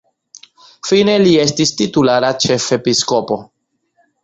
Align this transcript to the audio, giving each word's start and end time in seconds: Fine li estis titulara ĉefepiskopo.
Fine 0.91 1.17
li 1.25 1.35
estis 1.43 1.75
titulara 1.83 2.33
ĉefepiskopo. 2.47 3.41